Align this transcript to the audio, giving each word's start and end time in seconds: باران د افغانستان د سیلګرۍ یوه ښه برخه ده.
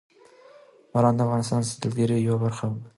باران 0.91 1.15
د 1.15 1.19
افغانستان 1.25 1.59
د 1.61 1.65
سیلګرۍ 1.71 2.17
یوه 2.21 2.37
ښه 2.39 2.43
برخه 2.45 2.65
ده. 2.71 2.81